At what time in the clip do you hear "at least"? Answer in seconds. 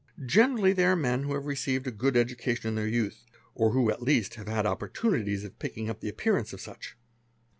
3.91-4.33